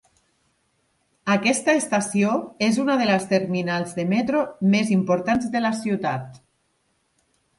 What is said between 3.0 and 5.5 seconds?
de les terminals de metro més importants